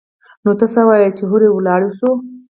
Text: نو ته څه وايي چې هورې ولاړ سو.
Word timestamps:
نو 0.43 0.51
ته 0.59 0.65
څه 0.73 0.81
وايي 0.87 1.09
چې 1.17 1.23
هورې 1.29 1.47
ولاړ 1.51 1.81
سو. 1.97 2.09